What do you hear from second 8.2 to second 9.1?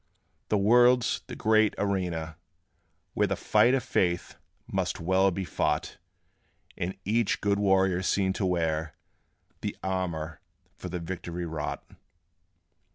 to wear